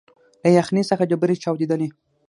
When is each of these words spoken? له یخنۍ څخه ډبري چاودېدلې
له 0.43 0.49
یخنۍ 0.57 0.83
څخه 0.89 1.03
ډبري 1.09 1.35
چاودېدلې 1.43 1.87